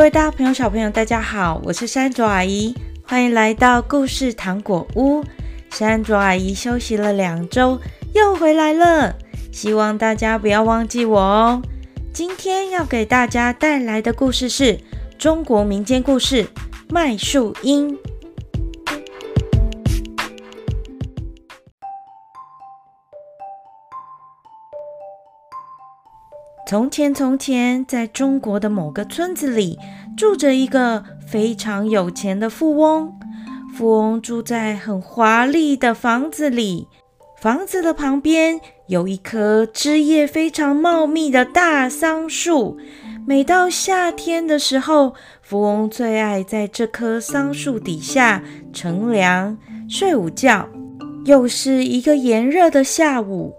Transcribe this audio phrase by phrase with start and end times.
[0.00, 5.22] 各位大朋友、小朋友，大家好，我是山竹阿姨，欢迎来到故事糖果屋。
[5.68, 7.78] 山竹阿姨休息了两周，
[8.14, 9.14] 又回来了，
[9.52, 11.60] 希望大家不要忘记我哦。
[12.14, 14.80] 今天要给大家带来的故事是
[15.18, 16.44] 中国民间故事
[16.88, 17.94] 《麦树英》。
[26.70, 29.76] 从前，从前，在中国的某个村子里，
[30.16, 33.12] 住着一个非常有钱的富翁。
[33.74, 36.86] 富翁住在很华丽的房子里，
[37.40, 42.78] 房子的旁边有一棵枝叶非常茂密的大桑树。
[43.26, 49.58] 每到夏天的时候，富翁最爱在这棵桑树底下乘凉、
[49.88, 50.68] 睡午觉。
[51.24, 53.56] 又是一个炎热的下午。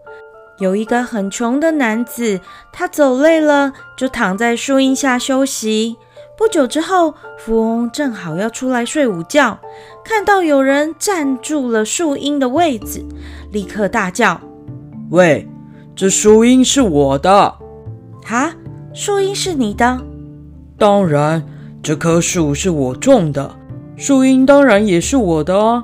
[0.62, 2.40] 有一个很穷的男子，
[2.72, 5.98] 他走累了，就躺在树荫下休息。
[6.38, 9.60] 不久之后，富翁正好要出来睡午觉，
[10.06, 13.04] 看到有人占住了树荫的位置，
[13.52, 14.40] 立刻大叫
[15.10, 15.50] ：“喂，
[15.96, 17.56] 这树荫是我的
[18.24, 18.54] ！”“哈，
[18.94, 20.00] 树荫是你的
[20.78, 21.44] ？”“当然，
[21.82, 23.56] 这棵树是我种的，
[23.98, 25.84] 树荫当然也是我的哦。”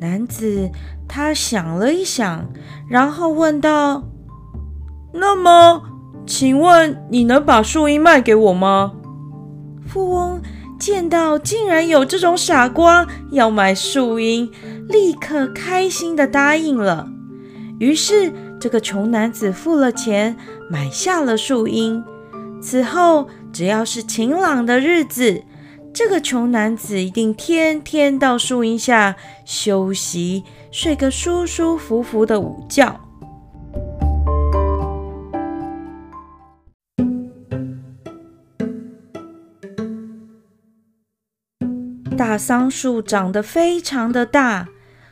[0.00, 0.68] 男子。
[1.14, 2.48] 他想了一想，
[2.88, 4.02] 然后问道
[5.12, 5.82] ：“那么，
[6.26, 8.92] 请问你能把树荫卖给我吗？”
[9.86, 10.40] 富翁
[10.78, 14.50] 见到竟然有这种傻瓜要买树荫，
[14.88, 17.06] 立刻开心的答应了。
[17.78, 20.34] 于是，这个穷男子付了钱，
[20.70, 22.02] 买下了树荫。
[22.62, 25.42] 此后，只要是晴朗的日子，
[25.94, 32.98] 这个穷男子一定天天到树荫下休息，睡个舒舒服服的午觉。
[42.16, 44.68] 大桑树长得非常的大，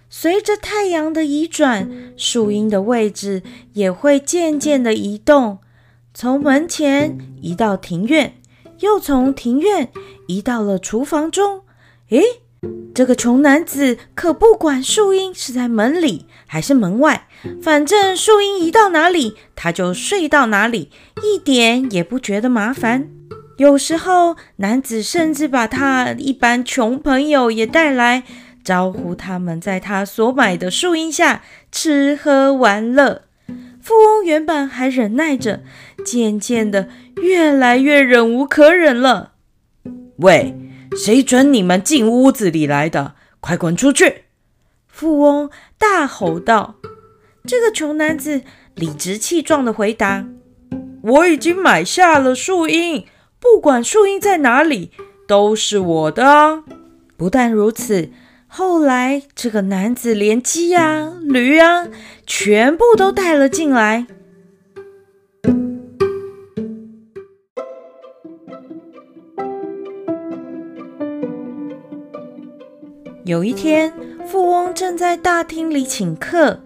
[0.08, 3.42] 随着太阳的移转，树荫的位置
[3.74, 5.58] 也会渐渐的移动，
[6.14, 8.39] 从门前移到庭院。
[8.80, 9.90] 又从庭院
[10.26, 11.62] 移到了厨房中。
[12.10, 12.22] 诶，
[12.94, 17.28] 这个穷男子可不管树荫是在门里还是门外，
[17.62, 20.90] 反正树荫移到哪里，他就睡到哪里，
[21.22, 23.08] 一点也不觉得麻烦。
[23.56, 28.24] 有时候，男子甚至把他一般穷朋友也带来，
[28.64, 33.22] 招呼他们在他所买的树荫下吃喝玩乐。
[33.80, 35.62] 富翁原本还忍耐着，
[36.04, 36.88] 渐渐的
[37.22, 39.32] 越来越忍无可忍了。
[40.18, 40.54] 喂，
[40.94, 43.14] 谁准你们进屋子里来的？
[43.40, 44.24] 快滚出去！
[44.86, 46.76] 富翁大吼道。
[47.46, 48.42] 这个穷男子
[48.74, 50.26] 理直气壮的回答
[51.02, 53.06] ：“我已经买下了树荫，
[53.40, 54.90] 不管树荫在哪里，
[55.26, 56.64] 都是我的。”
[57.16, 58.10] 不但如此。
[58.52, 61.86] 后来，这个男子连鸡呀、驴呀，
[62.26, 64.08] 全部都带了进来。
[73.24, 73.94] 有一天，
[74.26, 76.60] 富翁正在大厅里请客，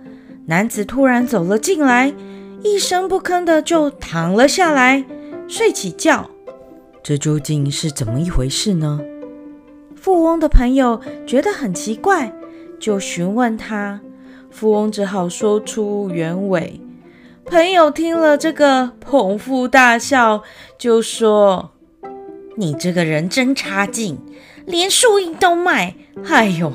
[0.47, 2.15] 男子突然走了进来，
[2.63, 5.05] 一声不吭的就躺了下来，
[5.47, 6.31] 睡起觉。
[7.03, 8.99] 这究竟是怎么一回事呢？
[10.05, 12.31] 富翁的朋友觉得很奇怪，
[12.79, 13.99] 就询问他。
[14.51, 16.79] 富翁只好说出原委。
[17.47, 20.43] 朋友听了这个，捧腹大笑，
[20.77, 21.71] 就说
[22.59, 24.19] ：“你这个人真差劲，
[24.67, 25.95] 连树荫都卖！
[26.27, 26.71] 哎呦！”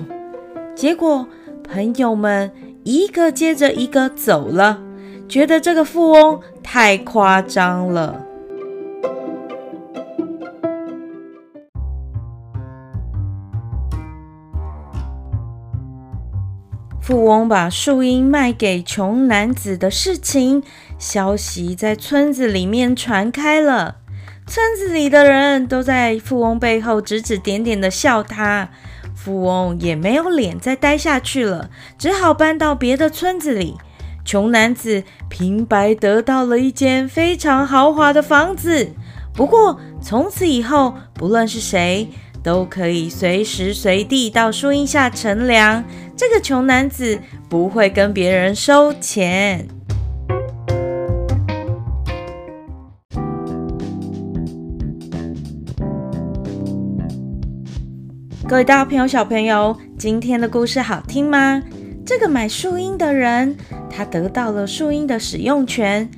[0.73, 1.27] 结果
[1.63, 2.51] 朋友们
[2.83, 4.81] 一个接着一个走了，
[5.27, 8.25] 觉得这个富翁太夸张了。
[17.09, 20.61] 富翁把树荫卖给穷男子的事情，
[20.99, 23.95] 消息在村子里面传开了。
[24.45, 28.69] 村子里的人都在富翁背后指指点点的笑他。
[29.15, 33.73] 富翁也没有脸再待下去了，只好搬到别的村子里。
[34.23, 38.91] 穷男子平白得到了一间非常豪华的房子。
[39.33, 42.07] 不过从此以后，不论是谁，
[42.43, 45.83] 都可以随时随地到树荫下乘凉。
[46.15, 47.19] 这个穷男子
[47.49, 49.67] 不会跟别人收钱。
[58.47, 61.61] 各位大朋友、小朋友，今天的故事好听吗？
[62.03, 63.55] 这个买树荫的人，
[63.91, 66.09] 他得到了树荫的使用权。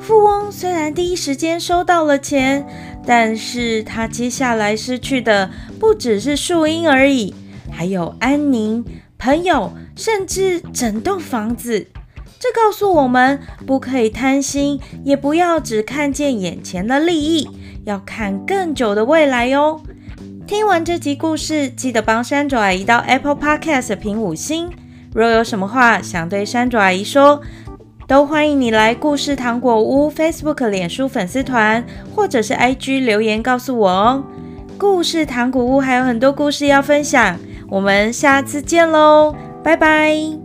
[0.00, 2.66] 富翁虽然第一时间收到了钱，
[3.06, 7.34] 但是他接下来失去的不只是树荫而已，
[7.70, 8.84] 还有安宁、
[9.18, 11.86] 朋友，甚至整栋房子。
[12.38, 17.48] 这告诉我们，不可以贪心，也不要只看见眼前的利益，
[17.84, 19.82] 要看更久的未来哟。
[20.46, 24.70] 听完这集故事，记得帮山爪阿姨到 Apple Podcast 评五星。
[25.12, 27.40] 若有什么话想对山爪阿姨说，
[28.10, 34.24] 都欢迎你来故事糖果屋 Facebook、脸书粉丝团，或者是 IG 留言告诉我哦。
[34.76, 40.39] 故事糖果屋还有很多故事要分享，我们下次见喽，拜拜。